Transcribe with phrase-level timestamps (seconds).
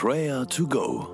[0.00, 1.08] Prayer to Go.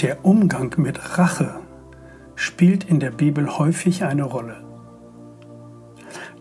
[0.00, 1.60] Der Umgang mit Rache
[2.34, 4.64] spielt in der Bibel häufig eine Rolle.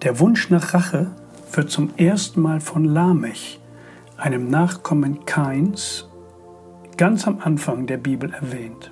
[0.02, 1.12] Der Wunsch nach Rache
[1.54, 3.60] wird zum ersten Mal von Lamech,
[4.18, 6.10] einem Nachkommen Kains,
[6.98, 8.92] ganz am Anfang der Bibel erwähnt.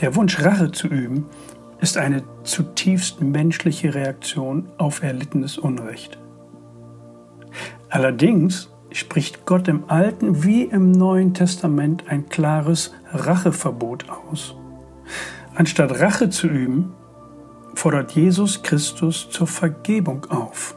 [0.00, 1.26] Der Wunsch, Rache zu üben,
[1.80, 6.18] ist eine zutiefst menschliche Reaktion auf erlittenes Unrecht.
[7.96, 14.54] Allerdings spricht Gott im Alten wie im Neuen Testament ein klares Racheverbot aus.
[15.54, 16.92] Anstatt Rache zu üben,
[17.72, 20.76] fordert Jesus Christus zur Vergebung auf.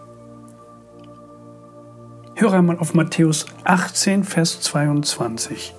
[2.35, 5.75] Höre einmal auf Matthäus 18, Vers 22.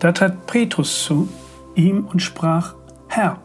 [0.00, 1.28] Da trat Petrus zu
[1.76, 2.74] ihm und sprach,
[3.06, 3.38] Herr,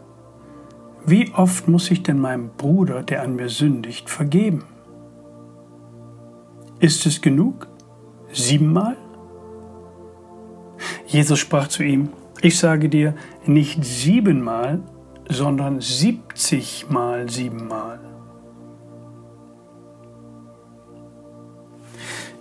[1.06, 4.64] wie oft muss ich denn meinem Bruder, der an mir sündigt, vergeben?
[6.84, 7.66] Ist es genug?
[8.30, 8.98] Siebenmal?
[11.06, 12.10] Jesus sprach zu ihm,
[12.42, 13.14] ich sage dir,
[13.46, 14.82] nicht siebenmal,
[15.30, 18.00] sondern siebzigmal siebenmal.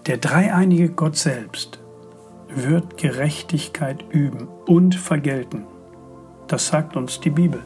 [0.08, 1.80] Der dreieinige Gott selbst
[2.53, 5.66] wird Gerechtigkeit üben und vergelten.
[6.48, 7.64] Das sagt uns die Bibel.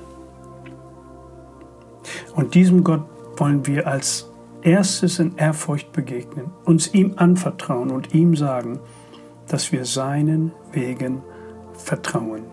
[2.36, 4.30] Und diesem Gott wollen wir als
[4.62, 8.80] erstes in Ehrfurcht begegnen, uns ihm anvertrauen und ihm sagen,
[9.48, 11.22] dass wir seinen Wegen
[11.74, 12.44] vertrauen.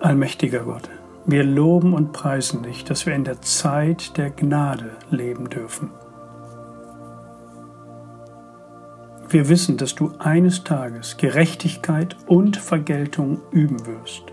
[0.00, 0.88] Allmächtiger Gott,
[1.26, 5.90] wir loben und preisen dich, dass wir in der Zeit der Gnade leben dürfen.
[9.28, 14.24] Wir wissen, dass du eines Tages Gerechtigkeit und Vergeltung üben wirst.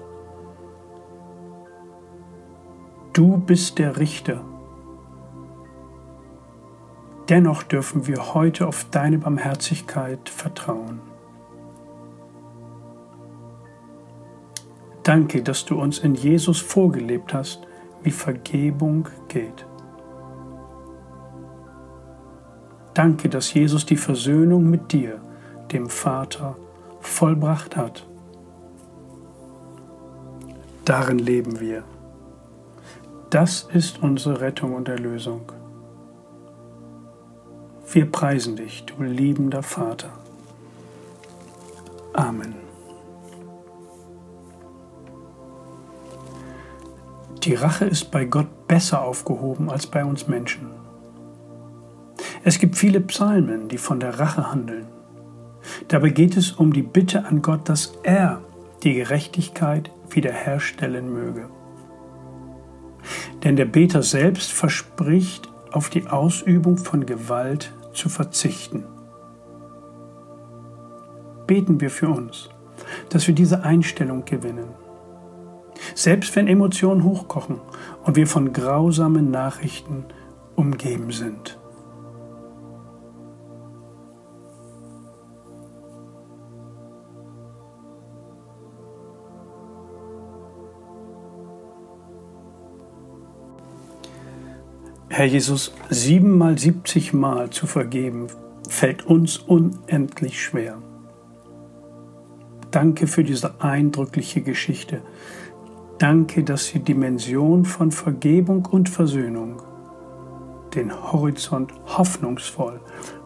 [3.13, 4.43] Du bist der Richter.
[7.29, 11.01] Dennoch dürfen wir heute auf deine Barmherzigkeit vertrauen.
[15.07, 17.65] Danke, dass du uns in Jesus vorgelebt hast,
[18.03, 19.65] wie Vergebung geht.
[22.93, 25.21] Danke, dass Jesus die Versöhnung mit dir,
[25.71, 26.57] dem Vater,
[26.99, 28.05] vollbracht hat.
[30.83, 31.85] Darin leben wir.
[33.29, 35.53] Das ist unsere Rettung und Erlösung.
[37.93, 40.09] Wir preisen dich, du liebender Vater.
[42.11, 42.66] Amen.
[47.47, 50.67] Die Rache ist bei Gott besser aufgehoben als bei uns Menschen.
[52.43, 54.87] Es gibt viele Psalmen, die von der Rache handeln.
[55.87, 58.41] Dabei geht es um die Bitte an Gott, dass er
[58.83, 61.47] die Gerechtigkeit wiederherstellen möge.
[63.45, 68.83] Denn der Beter selbst verspricht, auf die Ausübung von Gewalt zu verzichten.
[71.47, 72.49] Beten wir für uns,
[73.07, 74.67] dass wir diese Einstellung gewinnen
[75.95, 77.59] selbst wenn Emotionen hochkochen
[78.05, 80.05] und wir von grausamen Nachrichten
[80.55, 81.57] umgeben sind.
[95.09, 98.27] Herr Jesus, siebenmal, siebzigmal zu vergeben,
[98.69, 100.77] fällt uns unendlich schwer.
[102.69, 105.01] Danke für diese eindrückliche Geschichte,
[105.99, 109.63] Danke, dass die Dimension von Vergebung und Versöhnung
[110.75, 112.79] den Horizont hoffnungsvoll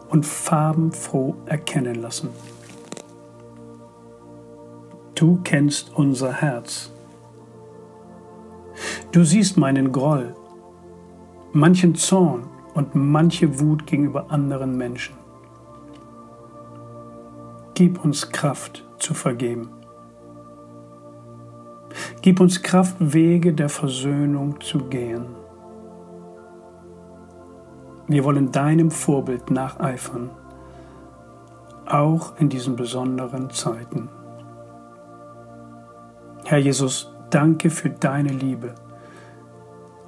[0.08, 2.30] und farbenfroh erkennen lassen.
[5.14, 6.90] Du kennst unser Herz.
[9.12, 10.34] Du siehst meinen Groll,
[11.52, 15.14] manchen Zorn und manche Wut gegenüber anderen Menschen.
[17.74, 19.81] Gib uns Kraft zu vergeben.
[22.22, 25.26] Gib uns Kraft, Wege der Versöhnung zu gehen.
[28.08, 30.30] Wir wollen deinem Vorbild nacheifern,
[31.86, 34.08] auch in diesen besonderen Zeiten.
[36.44, 38.74] Herr Jesus, danke für deine Liebe,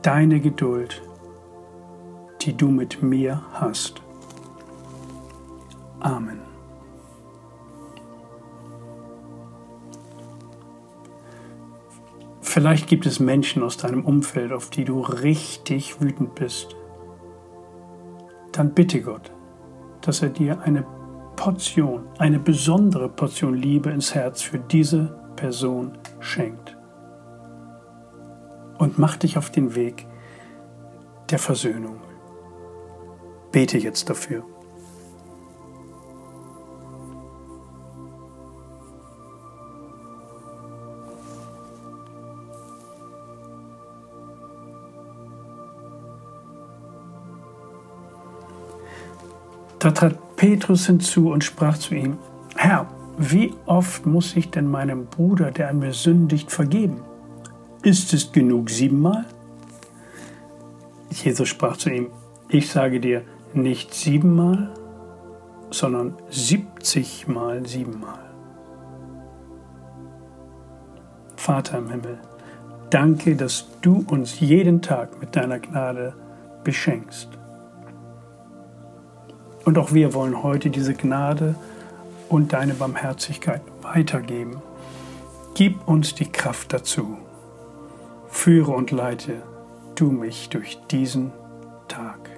[0.03, 1.03] deine Geduld,
[2.43, 4.03] die du mit mir hast.
[6.01, 6.44] Amen.
[12.55, 16.77] Vielleicht gibt es Menschen aus deinem Umfeld, auf die du richtig wütend bist.
[18.53, 19.33] dann bitte Gott,
[20.03, 20.87] dass er dir eine
[21.35, 26.77] Portion, eine besondere Portion Liebe ins Herz für diese Person schenkt.
[28.79, 30.07] Und mach dich auf den Weg
[31.31, 32.03] der Versöhnung.
[33.51, 34.45] Bete jetzt dafür.
[49.85, 52.17] Da trat Petrus hinzu und sprach zu ihm,
[52.57, 52.87] Herr,
[53.19, 57.03] wie oft muss ich denn meinem Bruder, der an mir sündigt, vergeben?
[57.83, 59.27] Ist es genug siebenmal?
[61.11, 62.07] Jesus sprach zu ihm,
[62.49, 64.71] ich sage dir, nicht siebenmal,
[65.69, 68.25] sondern siebzigmal siebenmal.
[71.37, 72.19] Vater im Himmel,
[72.89, 76.15] danke, dass du uns jeden Tag mit deiner Gnade
[76.65, 77.29] beschenkst.
[79.65, 81.55] Und auch wir wollen heute diese Gnade
[82.29, 84.63] und deine Barmherzigkeit weitergeben.
[85.55, 87.17] Gib uns die Kraft dazu.
[88.29, 89.43] Führe und leite
[89.95, 91.33] du mich durch diesen
[91.89, 92.31] Tag.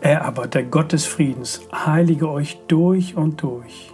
[0.00, 3.92] Er aber, der Gott des Friedens, heilige euch durch und durch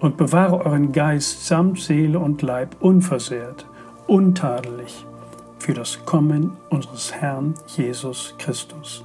[0.00, 3.66] und bewahre euren Geist samt Seele und Leib unversehrt,
[4.06, 5.04] untadelig
[5.58, 9.04] für das Kommen unseres Herrn Jesus Christus.